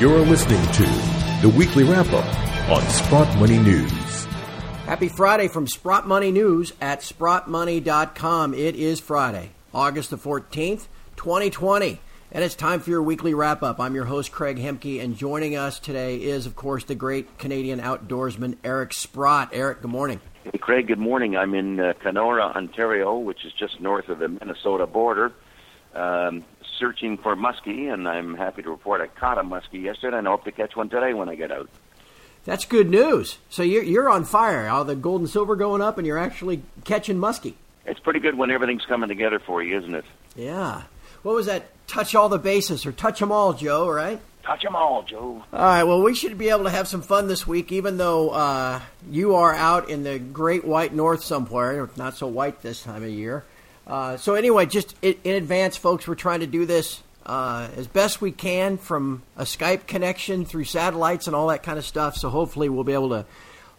[0.00, 4.24] You're listening to the weekly wrap up on Sprott Money News.
[4.86, 8.54] Happy Friday from Sprott Money News at sprottmoney.com.
[8.54, 10.86] It is Friday, August the 14th,
[11.16, 12.00] 2020.
[12.32, 13.78] And it's time for your weekly wrap up.
[13.78, 17.78] I'm your host, Craig Hemke, and joining us today is, of course, the great Canadian
[17.78, 19.50] outdoorsman, Eric Sprott.
[19.52, 20.22] Eric, good morning.
[20.44, 21.36] Hey, Craig, good morning.
[21.36, 25.30] I'm in uh, Kenora, Ontario, which is just north of the Minnesota border,
[25.94, 26.42] um,
[26.80, 30.30] searching for muskie, and I'm happy to report I caught a muskie yesterday, and I
[30.30, 31.68] hope to catch one today when I get out.
[32.44, 33.38] That's good news.
[33.50, 34.66] So you're, you're on fire.
[34.68, 37.54] All the gold and silver going up, and you're actually catching muskie.
[37.86, 40.04] It's pretty good when everything's coming together for you, isn't it?
[40.34, 40.82] Yeah.
[41.22, 41.66] What was that?
[41.86, 44.20] Touch all the bases, or touch them all, Joe, right?
[44.42, 45.44] Touch them all, Joe.
[45.52, 45.84] All right.
[45.84, 49.34] Well, we should be able to have some fun this week, even though uh, you
[49.34, 51.90] are out in the great white north somewhere.
[51.96, 53.44] Not so white this time of year.
[53.90, 57.88] Uh, so anyway, just in, in advance, folks, we're trying to do this uh, as
[57.88, 62.16] best we can from a Skype connection through satellites and all that kind of stuff.
[62.16, 63.26] So hopefully, we'll be able to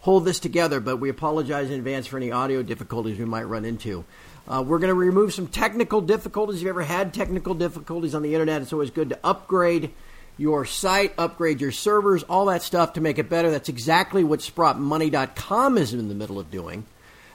[0.00, 0.80] hold this together.
[0.80, 4.04] But we apologize in advance for any audio difficulties we might run into.
[4.46, 6.56] Uh, we're going to remove some technical difficulties.
[6.56, 9.92] If you've ever had technical difficulties on the internet, it's always good to upgrade
[10.36, 13.50] your site, upgrade your servers, all that stuff to make it better.
[13.50, 16.84] That's exactly what SprottMoney.com is in the middle of doing.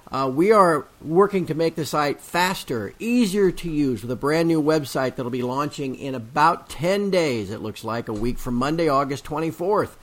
[0.09, 4.47] Uh, we are working to make the site faster, easier to use with a brand
[4.47, 8.55] new website that'll be launching in about 10 days, it looks like, a week from
[8.55, 9.95] Monday, August 24th.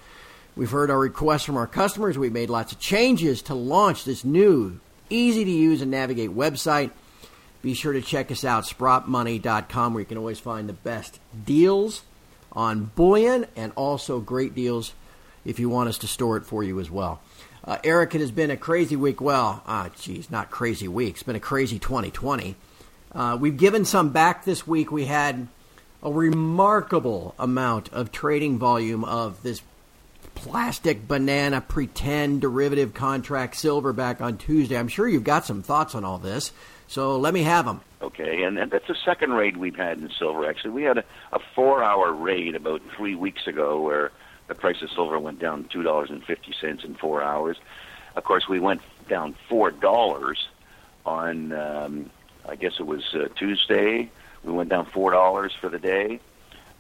[0.57, 2.19] We've heard our requests from our customers.
[2.19, 6.91] We've made lots of changes to launch this new, easy to use and navigate website.
[7.63, 12.03] Be sure to check us out, sprottmoney.com, where you can always find the best deals
[12.53, 14.93] on bullion and also great deals
[15.47, 17.21] if you want us to store it for you as well.
[17.67, 19.21] Uh, Eric, it has been a crazy week.
[19.21, 21.15] Well, ah, geez, not crazy week.
[21.15, 22.57] It's been a crazy 2020.
[23.13, 24.93] Uh, we've given some back this week.
[24.93, 25.49] We had
[26.03, 29.63] a remarkable amount of trading volume of this
[30.35, 34.77] plastic banana pretend derivative contract silver back on Tuesday.
[34.77, 36.53] I'm sure you've got some thoughts on all this,
[36.87, 37.81] so let me have them.
[38.03, 40.47] Okay, and, and that's the second raid we've had in silver.
[40.47, 44.13] Actually, we had a, a four-hour raid about three weeks ago where
[44.47, 47.57] the price of silver went down two dollars and fifty cents in four hours.
[48.17, 50.49] Of course, we went down four dollars
[51.05, 52.11] on, um,
[52.49, 54.11] I guess it was uh, Tuesday.
[54.43, 56.21] We went down four dollars for the day,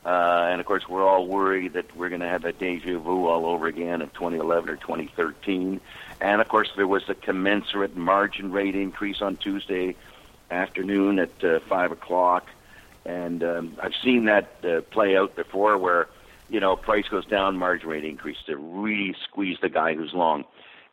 [0.04, 3.26] uh, and of course, we're all worried that we're going to have a deja vu
[3.26, 5.81] all over again of 2011 or 2013.
[6.20, 9.96] And of course, there was a commensurate margin rate increase on Tuesday
[10.50, 12.46] afternoon at uh, five o'clock,
[13.06, 16.08] and um, I've seen that uh, play out before, where
[16.54, 20.44] you know price goes down, margin rate increases to really squeeze the guy who's long.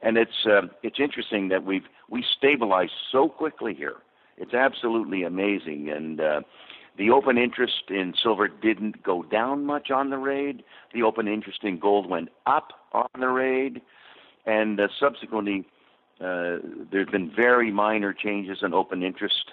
[0.02, 3.98] And it's uh, it's interesting that we've we stabilized so quickly here.
[4.38, 6.42] It's absolutely amazing, and uh,
[6.98, 10.64] the open interest in silver didn't go down much on the raid.
[10.96, 13.82] The open interest in gold went up on the raid,
[14.48, 15.68] and uh, subsequently
[16.20, 16.58] uh,
[16.92, 19.52] there have been very minor changes in open interest.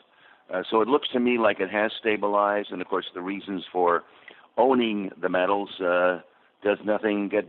[0.49, 3.67] Uh, so it looks to me like it has stabilized, and of course the reasons
[3.71, 4.05] for
[4.59, 6.21] owning the metals uh,
[6.63, 7.47] does nothing get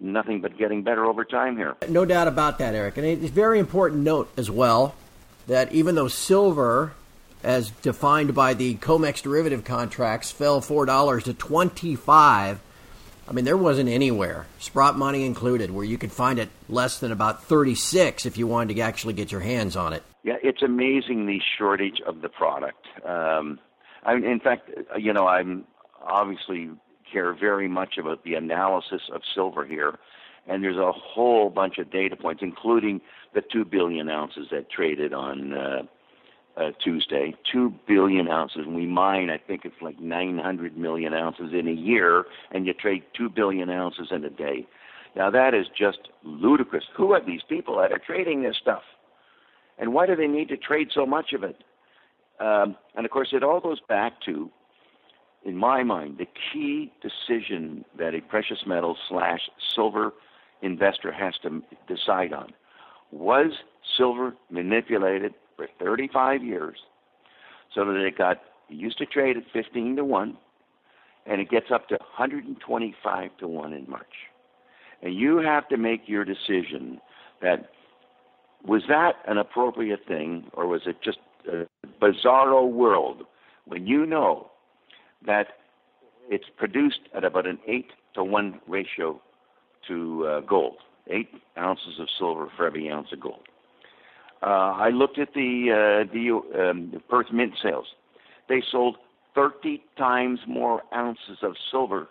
[0.00, 1.76] nothing but getting better over time here.
[1.88, 2.96] No doubt about that, Eric.
[2.96, 4.94] And it's a very important note as well
[5.46, 6.92] that even though silver,
[7.42, 12.60] as defined by the COMEX derivative contracts, fell four dollars to twenty-five.
[13.28, 17.12] I mean, there wasn't anywhere, Sprott money included, where you could find it less than
[17.12, 20.02] about 36 if you wanted to actually get your hands on it.
[20.24, 22.88] Yeah, it's amazing the shortage of the product.
[23.06, 23.60] Um,
[24.02, 25.64] I, in fact, you know, I'm
[26.02, 26.70] obviously
[27.10, 29.98] care very much about the analysis of silver here,
[30.46, 33.00] and there's a whole bunch of data points, including
[33.34, 35.82] the two billion ounces that traded on uh,
[36.56, 37.34] uh, Tuesday.
[37.50, 38.66] Two billion ounces.
[38.66, 43.02] We mine, I think it's like 900 million ounces in a year, and you trade
[43.16, 44.66] two billion ounces in a day.
[45.16, 46.84] Now that is just ludicrous.
[46.96, 48.82] Who are these people that are trading this stuff?
[49.78, 51.62] And why do they need to trade so much of it?
[52.38, 54.50] Um, and of course, it all goes back to,
[55.44, 59.40] in my mind, the key decision that a precious metal slash
[59.74, 60.12] silver
[60.62, 62.52] investor has to decide on.
[63.10, 63.52] Was
[63.96, 66.78] silver manipulated for 35 years
[67.74, 68.38] so that it got
[68.68, 70.36] it used to trade at 15 to 1
[71.26, 74.06] and it gets up to 125 to 1 in March.
[75.02, 77.00] And you have to make your decision
[77.42, 77.70] that
[78.64, 81.18] was that an appropriate thing or was it just
[81.50, 81.66] a
[82.00, 83.22] bizarro world
[83.64, 84.50] when you know
[85.26, 85.48] that
[86.28, 89.20] it's produced at about an 8 to 1 ratio
[89.88, 90.76] to uh, gold,
[91.08, 91.28] 8
[91.58, 93.40] ounces of silver for every ounce of gold.
[94.42, 97.86] Uh, I looked at the uh, the, um, the Perth Mint sales.
[98.48, 98.96] They sold
[99.34, 102.08] 30 times more ounces of silver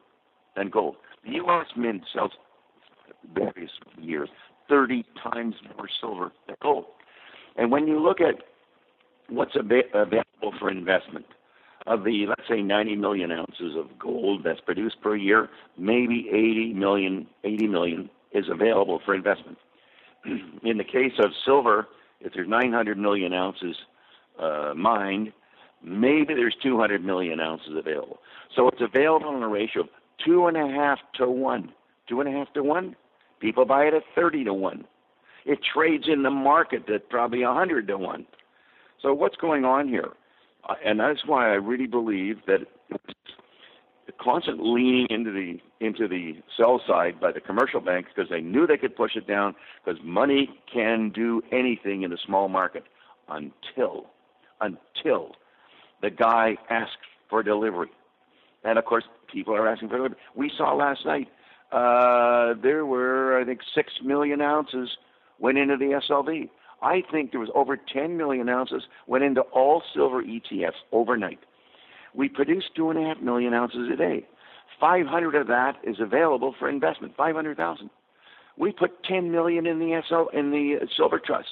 [0.56, 0.96] than gold.
[1.26, 1.66] The U.S.
[1.76, 2.32] Mint sells
[3.34, 4.30] various years
[4.70, 6.86] 30 times more silver than gold.
[7.58, 8.36] And when you look at
[9.28, 11.26] what's available for investment,
[11.90, 16.74] of the let's say 90 million ounces of gold that's produced per year, maybe 80
[16.74, 19.58] million, 80 million is available for investment.
[20.64, 21.88] In the case of silver,
[22.22, 23.76] if there's 900 million ounces
[24.40, 25.34] uh, mined,
[25.84, 28.20] maybe there's 200 million ounces available.
[28.56, 29.90] So it's available in a ratio of
[30.24, 31.74] two and a half to one.
[32.08, 32.96] Two and a half to one.
[33.40, 34.86] People buy it at 30 to one.
[35.46, 38.28] It trades in the market at probably 100 to one.
[39.02, 40.12] So what's going on here?
[40.86, 42.60] And that's why I really believe that
[44.10, 48.42] the constant leaning into the into the sell side by the commercial banks because they
[48.42, 52.84] knew they could push it down because money can do anything in a small market
[53.30, 54.08] until
[54.62, 55.36] until
[56.02, 56.96] the guy asks
[57.30, 57.90] for delivery.
[58.64, 60.18] And of course, people are asking for delivery.
[60.36, 61.28] We saw last night
[61.72, 64.90] uh, there were I think six million ounces
[65.38, 66.50] went into the SLV.
[66.82, 71.40] I think there was over 10 million ounces went into all silver ETFs overnight.
[72.14, 74.26] We produce two and a half million ounces a day.
[74.80, 77.16] 500 of that is available for investment.
[77.18, 77.90] 500,000.
[78.58, 81.50] We put 10 million in the SL in the silver trust.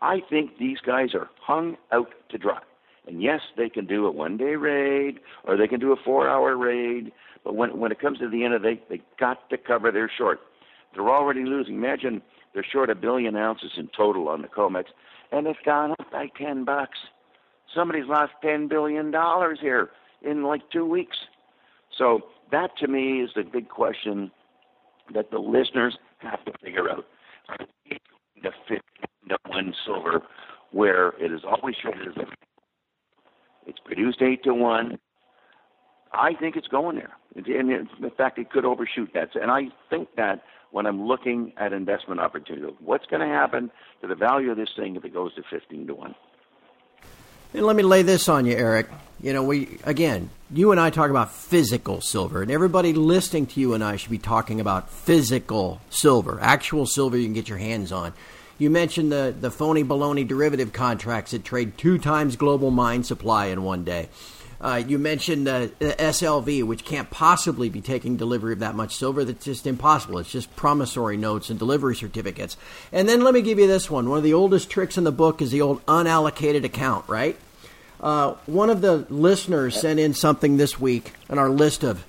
[0.00, 2.60] I think these guys are hung out to dry.
[3.06, 7.12] And yes, they can do a one-day raid or they can do a four-hour raid.
[7.42, 9.90] But when when it comes to the end of the day, they got to cover
[9.90, 10.40] their short.
[10.94, 11.74] They're already losing.
[11.74, 12.22] Imagine
[12.54, 14.84] they're short a billion ounces in total on the COMEX,
[15.32, 16.98] and it's gone up by ten bucks.
[17.74, 19.90] Somebody's lost ten billion dollars here
[20.22, 21.16] in like two weeks.
[21.96, 24.30] So that to me is the big question
[25.14, 27.04] that the listeners have to figure out.
[27.88, 27.98] They
[28.42, 28.82] going to fit
[29.22, 30.22] into one silver
[30.70, 32.26] where it is always traded as a
[33.66, 34.98] it's produced eight to one.
[36.12, 37.12] I think it's going there.
[37.36, 39.28] And in fact, it could overshoot that.
[39.34, 42.74] And I think that when I'm looking at investment opportunity.
[42.80, 43.70] What's going to happen
[44.02, 46.14] to the value of this thing if it goes to 15 to 1?
[47.54, 48.88] And let me lay this on you, Eric.
[49.20, 53.60] You know, we again, you and I talk about physical silver, and everybody listening to
[53.60, 57.58] you and I should be talking about physical silver, actual silver you can get your
[57.58, 58.12] hands on.
[58.58, 63.46] You mentioned the, the phony baloney derivative contracts that trade two times global mine supply
[63.46, 64.08] in one day.
[64.60, 69.24] Uh, you mentioned uh, SLV, which can't possibly be taking delivery of that much silver.
[69.24, 70.18] That's just impossible.
[70.18, 72.56] It's just promissory notes and delivery certificates.
[72.92, 74.08] And then let me give you this one.
[74.08, 77.36] One of the oldest tricks in the book is the old unallocated account, right?
[78.00, 82.04] Uh, one of the listeners sent in something this week on our list of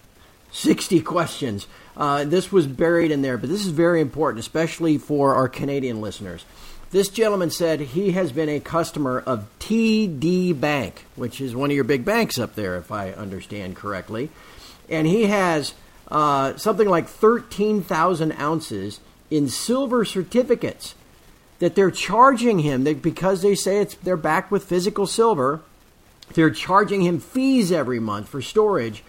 [0.51, 1.67] 60 questions.
[1.95, 6.01] Uh, this was buried in there, but this is very important, especially for our Canadian
[6.01, 6.45] listeners.
[6.91, 11.75] This gentleman said he has been a customer of TD Bank, which is one of
[11.75, 14.29] your big banks up there, if I understand correctly.
[14.89, 15.75] And he has
[16.07, 18.99] uh, something like 13,000 ounces
[19.29, 20.95] in silver certificates
[21.59, 25.61] that they're charging him that because they say it's they're backed with physical silver.
[26.33, 29.03] They're charging him fees every month for storage.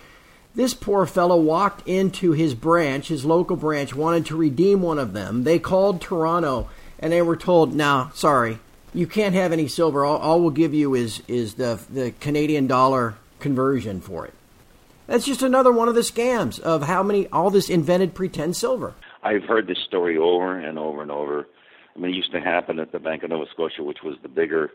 [0.54, 5.14] This poor fellow walked into his branch, his local branch, wanted to redeem one of
[5.14, 5.44] them.
[5.44, 6.68] They called Toronto
[7.00, 8.60] and they were told, "No, sorry,
[8.94, 10.04] you can't have any silver.
[10.04, 14.34] All, all we'll give you is is the the Canadian dollar conversion for it."
[15.06, 18.94] That's just another one of the scams of how many all this invented pretend silver.
[19.24, 21.48] I've heard this story over and over and over.
[21.94, 24.28] I mean, it used to happen at the Bank of Nova Scotia, which was the
[24.28, 24.70] bigger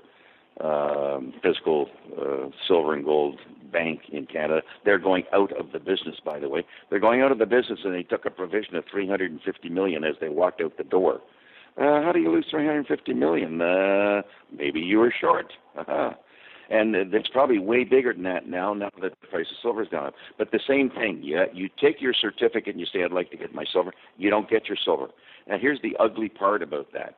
[0.62, 1.90] um, physical
[2.20, 3.40] uh, silver and gold
[3.72, 4.62] bank in Canada.
[4.84, 6.66] They're going out of the business, by the way.
[6.90, 10.16] They're going out of the business, and they took a provision of 350 million as
[10.22, 11.22] they walked out the door.
[11.78, 13.62] Uh, how do you lose 350 million?
[13.62, 14.22] Uh,
[14.56, 15.52] maybe you were short.
[15.78, 16.12] Uh-huh.
[16.70, 18.74] And it's probably way bigger than that now.
[18.74, 20.14] Now that the price of silver's gone up.
[20.38, 21.20] But the same thing.
[21.22, 24.32] Yeah, you take your certificate and you say, "I'd like to get my silver." You
[24.32, 25.10] don't get your silver.
[25.48, 27.18] Now here's the ugly part about that.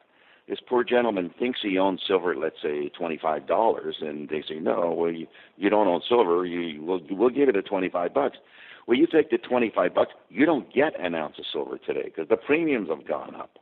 [0.50, 4.60] This poor gentleman thinks he owns silver at let's say twenty-five dollars, and they say,
[4.60, 6.46] "No, well, you, you don't own silver.
[6.46, 8.38] You we'll, we'll give it at twenty-five bucks."
[8.86, 12.28] Well, you take the twenty-five bucks, you don't get an ounce of silver today because
[12.28, 13.60] the premiums have gone up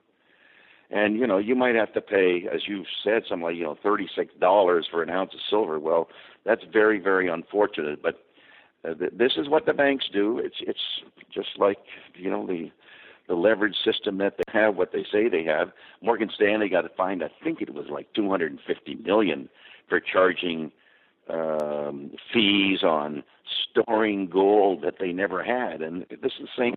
[0.91, 3.77] and you know you might have to pay, as you've said, something like you know
[3.81, 5.79] thirty six dollars for an ounce of silver.
[5.79, 6.09] Well,
[6.45, 8.23] that's very very unfortunate, but
[8.87, 10.39] uh, th- this is what the banks do.
[10.39, 11.01] It's it's
[11.33, 11.79] just like
[12.15, 12.71] you know the
[13.27, 15.71] the leverage system that they have, what they say they have.
[16.01, 19.49] Morgan Stanley got to fined, I think it was like 250 million
[19.89, 20.71] for charging
[21.29, 23.23] um, fees on
[23.71, 25.81] storing gold that they never had.
[25.81, 26.74] And this is the same.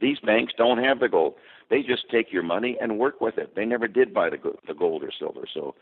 [0.00, 1.34] These banks don't have the gold.
[1.68, 3.54] They just take your money and work with it.
[3.56, 5.46] They never did buy the, the gold or silver.
[5.52, 5.74] So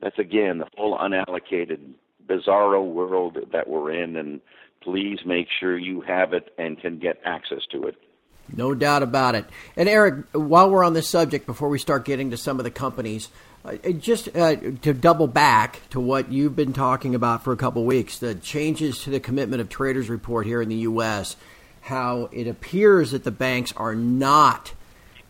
[0.00, 1.80] that's again the whole unallocated
[2.28, 4.16] bizarro world that we're in.
[4.16, 4.40] And
[4.82, 7.96] please make sure you have it and can get access to it.
[8.54, 9.46] No doubt about it.
[9.76, 12.70] And Eric, while we're on this subject, before we start getting to some of the
[12.70, 13.30] companies,
[13.64, 17.82] uh, just uh, to double back to what you've been talking about for a couple
[17.82, 21.36] of weeks, the changes to the commitment of traders report here in the U.S.,
[21.84, 24.72] how it appears that the banks are not,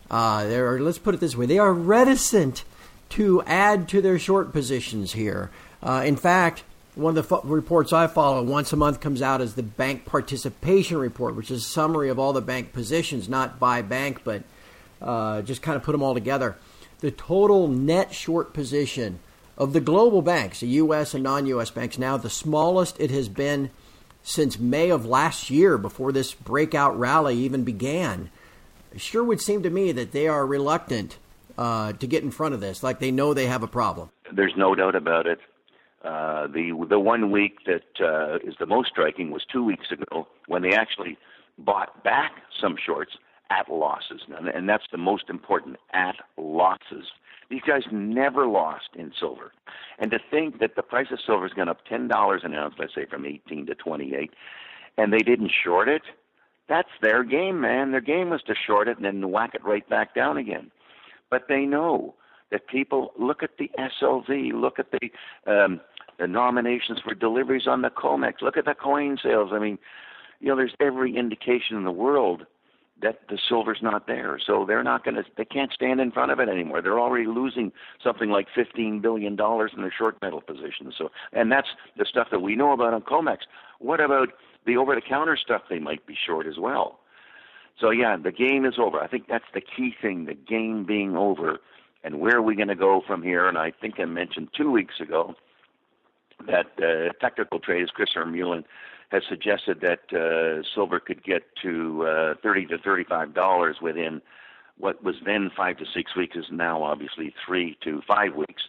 [0.09, 2.63] uh, are, let's put it this way, they are reticent
[3.09, 5.51] to add to their short positions here.
[5.83, 6.63] Uh, in fact,
[6.95, 10.05] one of the fo- reports I follow once a month comes out as the bank
[10.05, 14.43] participation report, which is a summary of all the bank positions, not by bank, but
[15.01, 16.55] uh, just kind of put them all together.
[17.01, 19.19] The total net short position
[19.57, 21.13] of the global banks, the U.S.
[21.13, 21.69] and non-U.S.
[21.69, 23.71] banks, now the smallest it has been
[24.25, 28.31] since May of last year, before this breakout rally even began.
[28.97, 31.19] Sure would seem to me that they are reluctant
[31.59, 34.09] uh, to get in front of this, like they know they have a problem.
[34.33, 35.39] There's no doubt about it.
[36.03, 40.27] Uh, the the one week that uh, is the most striking was two weeks ago
[40.47, 41.17] when they actually
[41.59, 43.11] bought back some shorts
[43.51, 47.05] at losses, and that's the most important at losses.
[47.49, 49.51] These guys never lost in silver,
[49.99, 52.75] and to think that the price of silver has gone up ten dollars an ounce,
[52.79, 54.31] let's say from eighteen to twenty-eight,
[54.97, 56.01] and they didn't short it,
[56.67, 57.91] that's their game, man.
[57.91, 60.71] Their game was to short it and then whack it right back down again.
[61.29, 62.15] But they know
[62.51, 65.11] that people look at the SLV, look at the
[65.51, 65.81] um,
[66.17, 68.41] the nominations for deliveries on the COMEX.
[68.41, 69.49] Look at the coin sales.
[69.53, 69.77] I mean,
[70.39, 72.45] you know, there's every indication in the world
[73.01, 74.39] that the silver's not there.
[74.45, 76.81] So they're not going to, they can't stand in front of it anymore.
[76.81, 77.71] They're already losing
[78.01, 80.95] something like $15 billion in their short metal positions.
[80.97, 83.39] So, and that's the stuff that we know about on COMEX.
[83.79, 84.29] What about
[84.65, 86.99] the over the counter stuff they might be short as well?
[87.79, 89.01] So yeah, the game is over.
[89.01, 91.59] I think that's the key thing, the game being over.
[92.03, 93.47] And where are we going to go from here?
[93.47, 95.35] And I think I mentioned two weeks ago
[96.47, 98.63] that uh, technical traders, Christopher Mullen,
[99.09, 104.21] has suggested that uh, silver could get to uh, 30 to 35 dollars within
[104.77, 108.63] what was then five to six weeks is now obviously three to five weeks,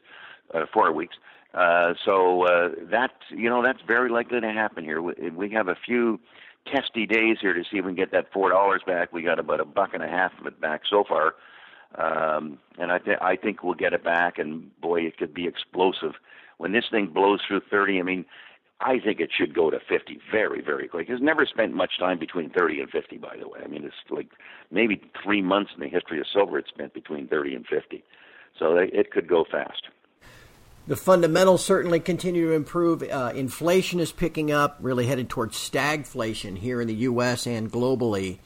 [0.55, 1.17] uh, four weeks.
[1.53, 5.01] Uh, so uh, that you know that's very likely to happen here.
[5.01, 6.21] We, we have a few
[6.73, 9.13] testy days here to see if we can get that four dollars back.
[9.13, 11.35] We got about a buck and a half of it back so far,
[11.97, 14.39] um, and I, th- I think we'll get it back.
[14.39, 16.13] And boy, it could be explosive
[16.59, 18.25] when this thing blows through 30, I mean,
[18.81, 21.09] I think it should go to 50 very, very quick.
[21.09, 23.61] It's never spent much time between 30 and 50, by the way.
[23.65, 24.29] I mean, it's like
[24.71, 28.05] maybe three months in the history of silver it's spent between 30 and 50.
[28.59, 29.89] So it could go fast.
[30.87, 33.03] The fundamentals certainly continue to improve.
[33.03, 37.47] Uh, inflation is picking up, really headed towards stagflation here in the U.S.
[37.47, 38.39] and globally.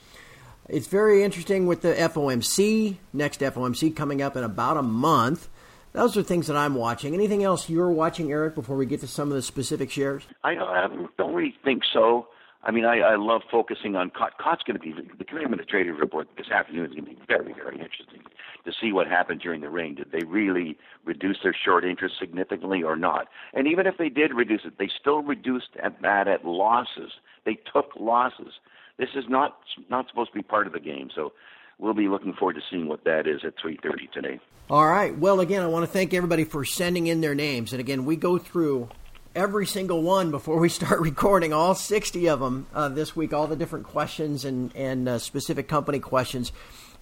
[0.66, 5.48] It's very interesting with the FOMC, next FOMC coming up in about a month.
[5.92, 7.14] Those are things that I'm watching.
[7.14, 10.22] Anything else you're watching, Eric, before we get to some of the specific shares?
[10.44, 10.86] I don't, I
[11.18, 12.28] don't really think so.
[12.62, 14.32] I mean, I, I love focusing on COT.
[14.38, 17.18] COT's going to be the Commitment of Traders report this afternoon is going to be
[17.26, 18.20] very, very interesting
[18.64, 19.94] to see what happened during the rain.
[19.94, 23.28] Did they really reduce their short interest significantly or not?
[23.54, 27.12] And even if they did reduce it, they still reduced at that at losses.
[27.46, 28.52] They took losses.
[28.98, 29.56] This is not
[29.88, 31.08] not supposed to be part of the game.
[31.14, 31.32] So
[31.80, 34.40] we'll be looking forward to seeing what that is at 3:30 today.
[34.68, 35.16] All right.
[35.16, 37.72] Well, again, I want to thank everybody for sending in their names.
[37.72, 38.88] And again, we go through
[39.34, 43.46] every single one before we start recording, all 60 of them uh, this week, all
[43.46, 46.52] the different questions and, and uh, specific company questions.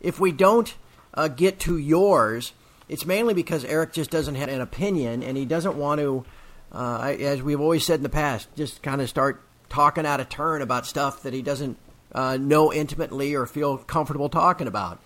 [0.01, 0.75] If we don't
[1.13, 2.53] uh, get to yours,
[2.89, 6.25] it's mainly because Eric just doesn't have an opinion and he doesn't want to,
[6.73, 10.29] uh, as we've always said in the past, just kind of start talking out of
[10.29, 11.77] turn about stuff that he doesn't
[12.13, 15.01] uh, know intimately or feel comfortable talking about.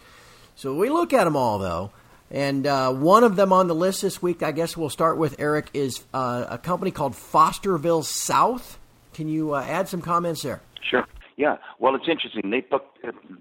[0.55, 1.93] So we look at them all, though.
[2.33, 5.37] And uh, one of them on the list this week, I guess we'll start with,
[5.39, 8.79] Eric, is uh, a company called Fosterville South.
[9.13, 10.63] Can you uh, add some comments there?
[10.81, 11.07] Sure.
[11.37, 11.59] Yeah.
[11.79, 12.51] Well, it's interesting.
[12.51, 12.85] They put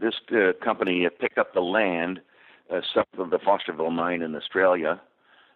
[0.02, 2.20] this uh, company picked up the land
[2.70, 5.02] uh, south of the Fosterville mine in Australia.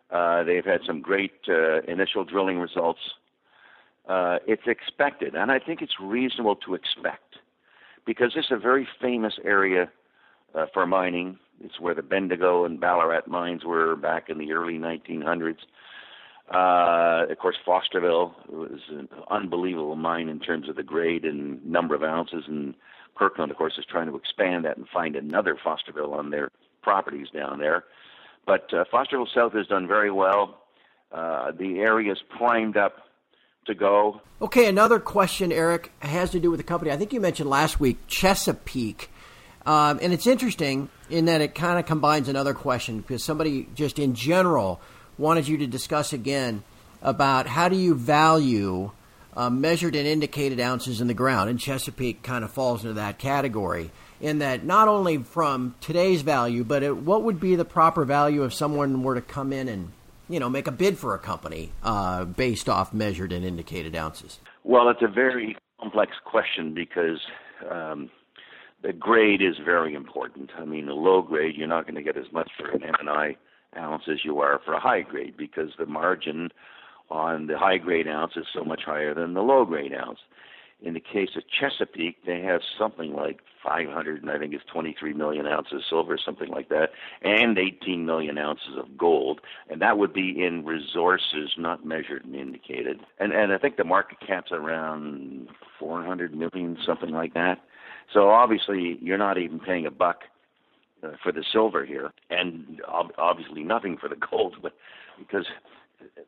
[0.10, 1.34] Uh, they've had some great
[1.88, 3.02] initial drilling results.
[4.08, 7.35] it's expected, and I think it's reasonable to expect,
[8.06, 9.92] because this is a very famous area
[10.74, 15.58] for mining it's where the Bendigo and Ballarat mines were back in the early 1900s.
[16.54, 21.96] Uh, of course, Fosterville was an unbelievable mine in terms of the grade and number
[21.96, 22.76] of ounces, and
[23.16, 26.52] Kirkland, of course, is trying to expand that and find another Fosterville on their
[26.84, 27.86] properties down there.
[28.46, 30.62] But uh, Fosterville South has done very well.
[31.12, 32.98] Uh, the area is primed up
[33.66, 34.22] to go.
[34.42, 36.92] Okay, another question, Eric, has to do with the company.
[36.92, 39.10] I think you mentioned last week Chesapeake.
[39.66, 43.98] Um, and it's interesting in that it kind of combines another question because somebody just
[43.98, 44.80] in general
[45.18, 46.64] wanted you to discuss again
[47.02, 48.92] about how do you value
[49.36, 53.20] uh, measured and indicated ounces in the ground, and Chesapeake kind of falls into that
[53.20, 53.92] category.
[54.22, 58.44] In that, not only from today's value, but it, what would be the proper value
[58.46, 59.92] if someone were to come in and
[60.30, 64.40] you know make a bid for a company uh, based off measured and indicated ounces?
[64.64, 67.20] Well, it's a very complex question because
[67.70, 68.10] um,
[68.82, 70.52] the grade is very important.
[70.58, 73.36] I mean, a low grade, you're not going to get as much for an M&I
[73.78, 76.50] ounce as you are for a high grade because the margin
[77.10, 80.20] on the high grade ounce is so much higher than the low grade ounce.
[80.86, 85.14] In the case of Chesapeake, they have something like 500, and I think it's 23
[85.14, 86.92] million ounces of silver, something like that,
[87.24, 92.36] and 18 million ounces of gold, and that would be in resources, not measured and
[92.36, 93.00] indicated.
[93.20, 95.48] And and I think the market cap's around
[95.80, 97.62] 400 million, something like that.
[98.14, 100.20] So obviously, you're not even paying a buck
[101.04, 104.74] uh, for the silver here, and ob- obviously nothing for the gold, but
[105.18, 105.48] because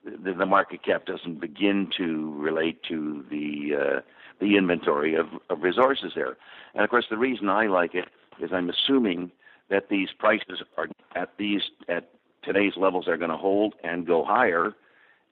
[0.04, 4.02] the, market cap doesn't begin to relate to the uh,
[4.40, 6.38] the inventory of, of resources there.
[6.74, 8.06] And of course, the reason I like it
[8.40, 9.32] is I'm assuming
[9.70, 12.10] that these prices are at these at
[12.44, 14.74] today's levels are going to hold and go higher,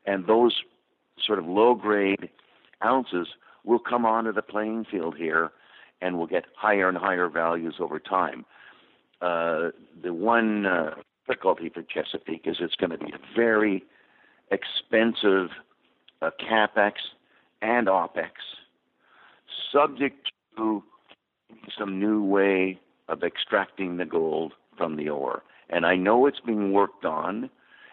[0.06, 0.56] and those
[1.24, 2.30] sort of low grade
[2.84, 3.28] ounces
[3.64, 5.52] will come onto the playing field here,
[6.02, 8.46] and will get higher and higher values over time.
[9.22, 9.70] Uh,
[10.04, 13.84] the one uh, difficulty for Chesapeake is it's going to be a very
[14.52, 15.50] expensive
[16.22, 16.94] uh, capex
[17.62, 18.32] and opex,
[19.72, 20.84] subject to
[21.78, 25.44] some new way of extracting the gold from the ore.
[25.70, 27.50] And I know it's being worked on,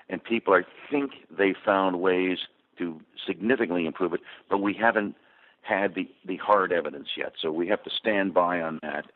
[0.08, 2.38] and people I think they found ways
[2.78, 5.14] to significantly improve it, but we haven't
[5.62, 7.32] had the, the hard evidence yet.
[7.40, 9.06] So we have to stand by on that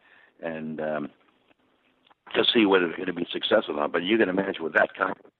[0.42, 1.10] and um,
[2.34, 3.92] to see whether it's going to be successful or not.
[3.92, 5.30] But you can imagine with that kind of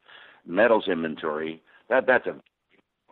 [0.47, 2.37] metals inventory, that that's a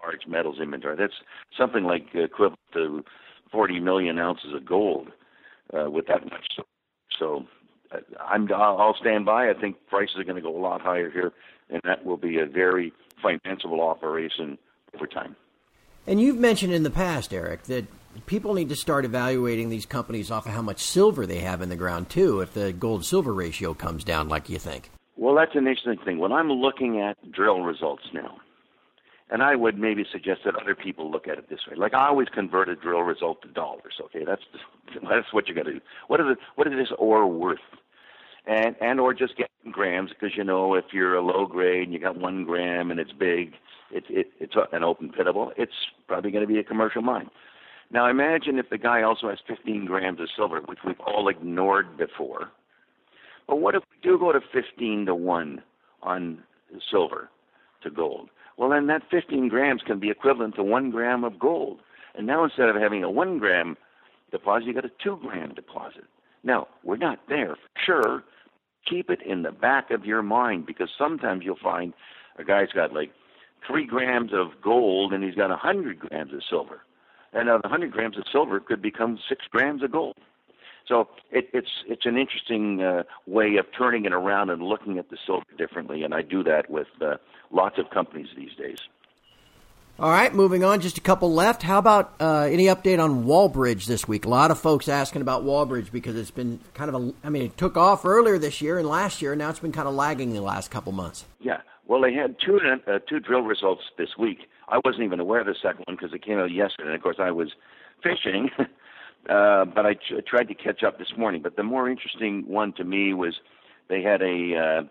[0.02, 0.97] large metals inventory.
[0.97, 1.14] That's
[1.59, 3.04] something like equivalent to
[3.52, 5.09] 40 million ounces of gold
[5.73, 6.47] uh, with that much.
[6.57, 6.64] So,
[7.19, 7.45] so
[7.93, 9.50] uh, I'm I'll stand by.
[9.50, 11.33] I think prices are going to go a lot higher here,
[11.70, 12.92] and that will be a very
[13.25, 14.59] financeable operation
[14.94, 15.37] over time.
[16.07, 17.87] And you've mentioned in the past, Eric, that
[18.27, 21.70] people need to start evaluating these companies off of how much silver they have in
[21.70, 22.40] the ground too.
[22.40, 24.90] If the gold silver ratio comes down, like you think.
[25.16, 26.18] Well, that's an interesting thing.
[26.18, 28.37] When I'm looking at drill results now,
[29.30, 31.76] and I would maybe suggest that other people look at it this way.
[31.76, 33.94] Like I always convert a drill result to dollars.
[34.00, 34.42] Okay, that's
[35.08, 35.80] that's what you got to do.
[36.08, 36.38] What is it?
[36.56, 37.58] What is this ore worth?
[38.46, 41.92] And and or just get grams because you know if you're a low grade and
[41.92, 43.54] you got one gram and it's big,
[43.90, 45.52] it's it, it's an open pitable.
[45.56, 45.72] It's
[46.06, 47.30] probably going to be a commercial mine.
[47.90, 51.96] Now imagine if the guy also has 15 grams of silver, which we've all ignored
[51.96, 52.50] before.
[53.46, 55.62] But what if we do go to 15 to one
[56.02, 56.42] on
[56.90, 57.30] silver
[57.82, 58.30] to gold?
[58.57, 61.81] Well, then that 15 grams can be equivalent to one gram of gold.
[62.14, 63.77] And now instead of having a one gram
[64.31, 66.05] deposit, you got a two gram deposit.
[66.45, 68.25] Now, we're not there for sure.
[68.88, 71.95] Keep it in the back of your mind because sometimes you'll find
[72.38, 73.11] a guy's got like
[73.67, 76.83] three grams of gold and he's got a hundred grams of silver.
[77.33, 80.14] And now the hundred grams of silver could become six grams of gold.
[80.87, 85.11] So it, it's it's an interesting uh, way of turning it around and looking at
[85.11, 87.16] the silver differently, and I do that with uh,
[87.51, 88.79] lots of companies these days.
[89.97, 91.62] All right, moving on, just a couple left.
[91.62, 94.25] How about uh, any update on Wallbridge this week?
[94.25, 97.42] A lot of folks asking about Wallbridge because it's been kind of a, I mean,
[97.42, 99.94] it took off earlier this year and last year, and now it's been kind of
[99.94, 101.25] lagging the last couple months.
[101.40, 104.49] Yeah, well, they had two uh, two drill results this week.
[104.68, 106.88] I wasn't even aware of the second one because it came out yesterday.
[106.88, 107.53] And of course, I was
[108.03, 108.51] fishing,
[109.28, 111.42] uh, but I ch- tried to catch up this morning.
[111.42, 113.34] But the more interesting one to me was
[113.88, 114.82] they had a uh,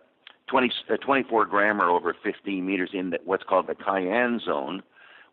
[0.47, 4.83] 20, a 24 grammer over 15 meters in the, what's called the Cayenne zone,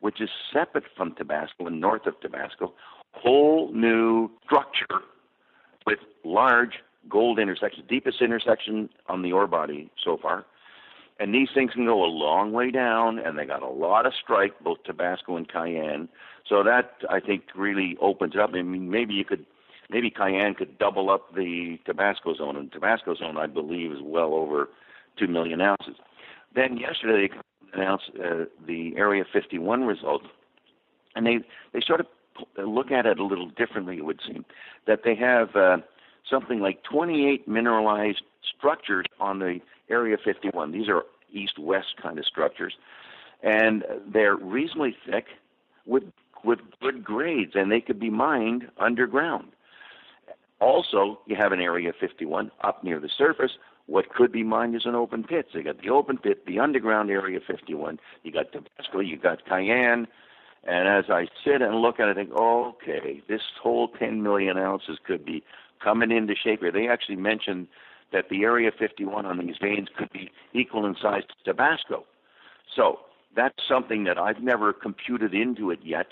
[0.01, 2.73] which is separate from Tabasco and north of Tabasco.
[3.13, 5.01] Whole new structure
[5.87, 6.75] with large
[7.09, 10.47] gold intersections, deepest intersection on the ore body so far.
[11.21, 14.15] And these things can go a long way down, and they got a lot of
[14.15, 16.09] strike, both Tabasco and Cayenne.
[16.49, 18.51] So that I think really opens it up.
[18.55, 19.45] I mean, maybe you could,
[19.91, 24.33] maybe Cayenne could double up the Tabasco zone, and Tabasco zone I believe is well
[24.33, 24.71] over
[25.19, 25.97] two million ounces.
[26.55, 30.25] Then yesterday they announced uh, the Area 51 results,
[31.15, 31.41] and they
[31.75, 32.07] they sort of
[32.57, 33.99] look at it a little differently.
[33.99, 34.47] It would seem
[34.87, 35.77] that they have uh,
[36.29, 38.23] something like 28 mineralized
[38.57, 40.73] structures on the Area 51.
[40.73, 42.75] These are east-west kind of structures,
[43.43, 45.27] and they're reasonably thick
[45.87, 46.05] with
[46.43, 49.49] with good grades, and they could be mined underground.
[50.61, 53.53] Also, you have an Area 51 up near the surface.
[53.87, 55.47] What could be mined is an open pit.
[55.53, 57.99] So you got the open pit, the underground Area 51.
[58.23, 60.07] You got Tabasco, you got Cayenne,
[60.65, 64.59] And as I sit and look at it, I think, okay, this whole 10 million
[64.59, 65.43] ounces could be
[65.83, 66.71] coming into shape here.
[66.71, 67.67] They actually mentioned
[68.13, 72.05] that the Area 51 on these veins could be equal in size to Tabasco.
[72.77, 73.01] So
[73.35, 76.09] that's something that I've never computed into it yet,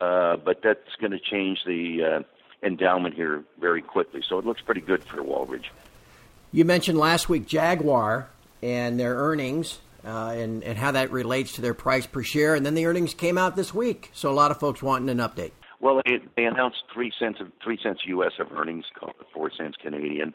[0.00, 4.22] uh, but that's going to change the uh, endowment here very quickly.
[4.26, 5.66] So it looks pretty good for Wallbridge.
[6.52, 8.28] You mentioned last week Jaguar
[8.62, 12.54] and their earnings uh, and, and how that relates to their price per share.
[12.54, 14.10] And then the earnings came out this week.
[14.14, 15.52] So a lot of folks wanting an update.
[15.80, 18.32] Well, they, they announced three cents of three cents U.S.
[18.40, 18.84] of earnings,
[19.32, 20.34] four cents Canadian.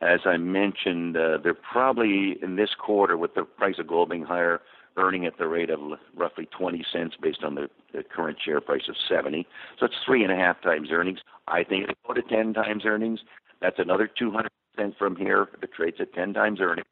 [0.00, 4.24] As I mentioned, uh, they're probably in this quarter with the price of gold being
[4.24, 4.60] higher,
[4.96, 5.80] earning at the rate of
[6.14, 9.46] roughly 20 cents based on the, the current share price of 70.
[9.78, 11.20] So it's three and a half times earnings.
[11.48, 13.20] I think they go to 10 times earnings.
[13.60, 16.86] That's another 200 cents from here if it trades at 10 times earnings.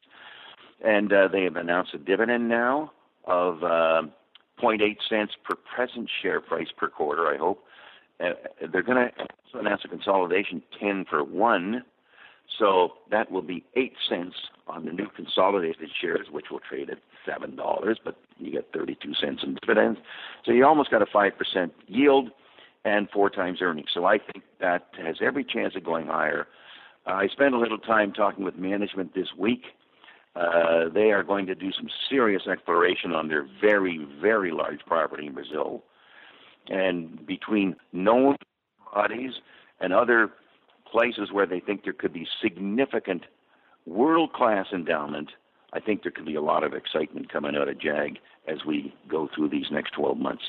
[0.84, 2.92] And uh, they have announced a dividend now
[3.24, 4.02] of uh,
[4.60, 7.64] 0.8 cents per present share price per quarter, I hope.
[8.20, 8.30] Uh,
[8.72, 11.84] they're going to announce a consolidation 10 for 1.
[12.58, 14.34] So that will be 8 cents
[14.68, 19.42] on the new consolidated shares, which will trade at $7, but you get 32 cents
[19.42, 19.98] in dividends.
[20.44, 22.30] So you almost got a 5% yield
[22.84, 23.88] and four times earnings.
[23.94, 26.46] So I think that has every chance of going higher.
[27.06, 29.64] I spent a little time talking with management this week.
[30.34, 35.26] Uh, they are going to do some serious exploration on their very, very large property
[35.26, 35.82] in Brazil.
[36.68, 38.36] And between known
[38.94, 39.32] bodies
[39.80, 40.30] and other
[40.92, 43.22] places where they think there could be significant
[43.86, 45.30] world class endowment,
[45.72, 48.94] I think there could be a lot of excitement coming out of JAG as we
[49.08, 50.44] go through these next 12 months.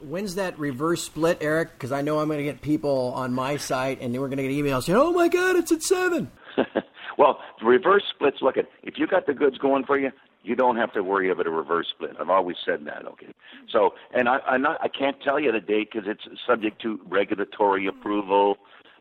[0.00, 1.72] When's that reverse split, Eric?
[1.72, 4.42] Because I know I'm going to get people on my site and we're going to
[4.42, 6.30] get emails saying, oh my God, it's at seven.
[7.18, 10.10] well, reverse splits, look at, if you got the goods going for you,
[10.42, 12.12] you don't have to worry about a reverse split.
[12.20, 13.04] I've always said that.
[13.06, 13.26] Okay.
[13.70, 17.00] So, and I, I'm not, I can't tell you the date because it's subject to
[17.08, 18.56] regulatory approval,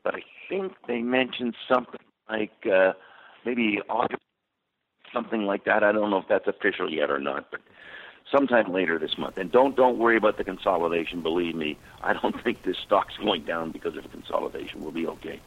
[0.06, 2.94] but I think they mentioned something like uh,
[3.46, 4.22] maybe August,
[5.12, 5.84] something like that.
[5.84, 7.60] I don't know if that's official yet or not, but
[8.32, 9.38] sometime later this month.
[9.38, 11.22] And don't don't worry about the consolidation.
[11.22, 14.82] Believe me, I don't think this stock's going down because of consolidation.
[14.82, 15.42] We'll be okay.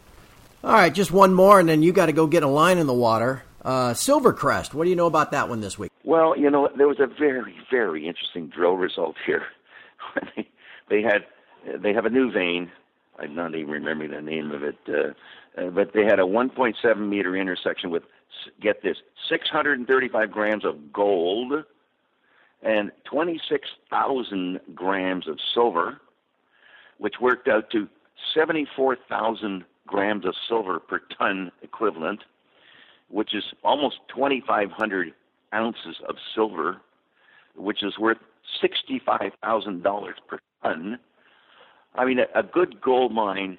[0.65, 2.89] All right, just one more, and then you got to go get a line in
[2.89, 3.45] the water.
[3.63, 5.93] Uh, Silvercrest, what do you know about that one this week?
[6.03, 9.45] Well, you know, there was a very, very interesting drill result here.
[10.37, 10.49] they,
[10.89, 11.27] they had,
[11.81, 12.73] they have a new vein.
[13.19, 17.09] I'm not even remembering the name of it, uh, uh, but they had a 1.7
[17.09, 18.05] meter intersection with,
[18.61, 21.65] get this, 635 grams of gold
[22.63, 26.01] and 26,000 grams of silver,
[26.99, 27.89] which worked out to
[28.35, 32.25] 74,000 grams of silver per ton equivalent,
[33.09, 35.13] which is almost 2,500
[35.55, 36.81] ounces of silver,
[37.55, 38.19] which is worth
[38.63, 40.99] $65,000 per ton.
[41.95, 43.59] I mean, a, a good gold mine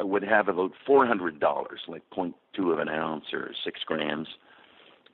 [0.00, 1.40] uh, would have about $400,
[1.88, 4.28] like 0.2 of an ounce or six grams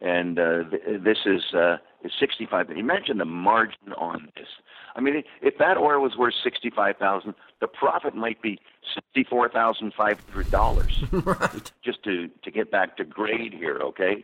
[0.01, 2.71] and uh, th- this is uh, is 65.
[2.71, 4.47] Imagine the margin on this.
[4.95, 8.61] I mean, if that ore was worth 65,000, the profit might be
[9.17, 11.73] $64,500 right.
[11.83, 14.23] just to to get back to grade here, okay?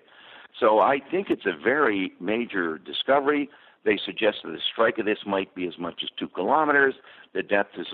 [0.58, 3.48] So I think it's a very major discovery.
[3.84, 6.94] They suggest that the strike of this might be as much as two kilometers.
[7.32, 7.86] The depth is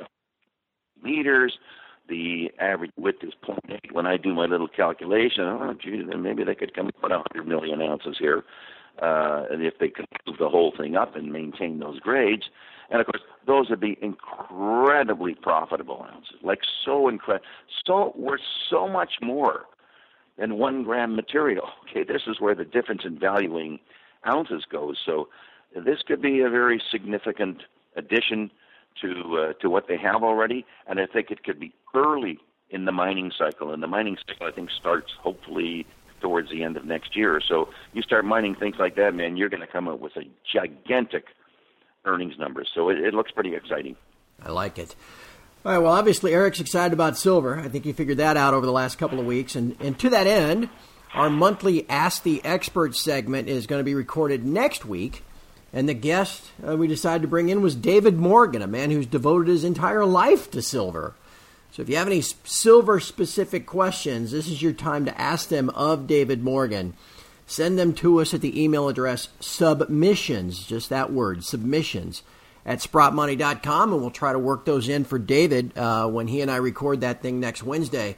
[1.02, 1.58] meters
[2.08, 3.92] the average width is 0.8.
[3.92, 7.10] When I do my little calculation, oh, gee, then maybe they could come up with
[7.10, 8.44] 100 million ounces here,
[9.02, 12.44] uh, and if they could move the whole thing up and maintain those grades.
[12.90, 17.46] And of course, those would be incredibly profitable ounces, like so incredible,
[17.84, 19.66] so worth so much more
[20.38, 21.68] than one gram material.
[21.90, 23.78] Okay, this is where the difference in valuing
[24.26, 24.98] ounces goes.
[25.06, 25.28] So
[25.74, 27.62] this could be a very significant
[27.96, 28.50] addition
[29.02, 32.38] to uh, to what they have already, and I think it could be early
[32.70, 33.72] in the mining cycle.
[33.72, 35.86] And the mining cycle, I think, starts hopefully
[36.20, 37.40] towards the end of next year.
[37.46, 40.22] So you start mining things like that, man, you're going to come up with a
[40.52, 41.26] gigantic
[42.04, 42.64] earnings number.
[42.74, 43.96] So it, it looks pretty exciting.
[44.42, 44.94] I like it.
[45.64, 47.58] All right, well, obviously, Eric's excited about silver.
[47.58, 49.56] I think he figured that out over the last couple of weeks.
[49.56, 50.68] And, and to that end,
[51.12, 55.24] our monthly Ask the Expert segment is going to be recorded next week.
[55.76, 59.04] And the guest uh, we decided to bring in was David Morgan, a man who's
[59.04, 61.12] devoted his entire life to silver.
[61.70, 65.68] So if you have any silver specific questions, this is your time to ask them
[65.68, 66.94] of David Morgan.
[67.46, 72.22] Send them to us at the email address submissions, just that word, submissions,
[72.64, 76.50] at sprottmoney.com, and we'll try to work those in for David uh, when he and
[76.50, 78.16] I record that thing next Wednesday.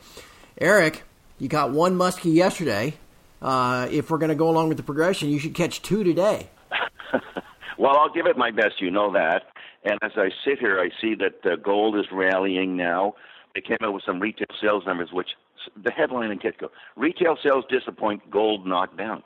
[0.60, 1.02] Eric,
[1.40, 2.94] you got one muskie yesterday.
[3.42, 6.50] Uh, if we're going to go along with the progression, you should catch two today.
[7.78, 8.80] well, I'll give it my best.
[8.80, 9.44] You know that.
[9.84, 13.14] And as I sit here, I see that uh, gold is rallying now.
[13.54, 15.28] They came out with some retail sales numbers, which
[15.82, 19.22] the headline in Kitco: retail sales disappoint, gold knocked down.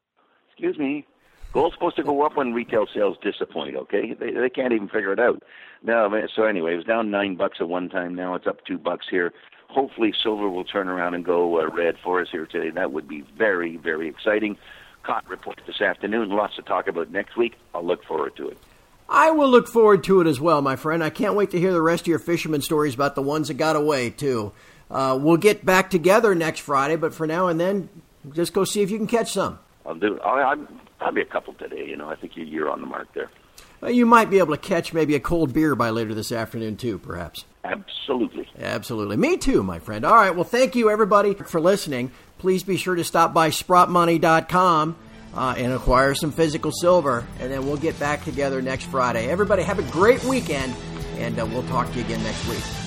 [0.50, 1.06] Excuse me.
[1.52, 3.76] Gold's supposed to go up when retail sales disappoint.
[3.76, 5.42] Okay, they they can't even figure it out.
[5.82, 8.14] Now, so anyway, it was down nine bucks at one time.
[8.14, 9.32] Now it's up two bucks here.
[9.68, 12.70] Hopefully, silver will turn around and go uh, red for us here today.
[12.70, 14.56] That would be very very exciting.
[15.02, 16.30] Cotton report this afternoon.
[16.30, 17.54] Lots to talk about next week.
[17.74, 18.58] I'll look forward to it.
[19.08, 21.04] I will look forward to it as well, my friend.
[21.04, 23.54] I can't wait to hear the rest of your fisherman stories about the ones that
[23.54, 24.52] got away, too.
[24.90, 27.88] Uh, we'll get back together next Friday, but for now and then,
[28.32, 29.58] just go see if you can catch some.
[29.84, 30.18] I'll do.
[30.20, 30.66] I'll,
[31.00, 31.86] I'll be a couple today.
[31.86, 33.30] You know, I think you're on the mark there.
[33.80, 36.76] Well, you might be able to catch maybe a cold beer by later this afternoon,
[36.76, 37.44] too, perhaps.
[37.64, 38.48] Absolutely.
[38.58, 39.16] Absolutely.
[39.16, 40.04] Me too, my friend.
[40.04, 40.34] All right.
[40.34, 42.10] Well, thank you, everybody, for listening.
[42.38, 44.96] Please be sure to stop by sprottmoney.com
[45.34, 47.24] uh, and acquire some physical silver.
[47.38, 49.28] And then we'll get back together next Friday.
[49.28, 50.74] Everybody, have a great weekend,
[51.18, 52.81] and uh, we'll talk to you again next week.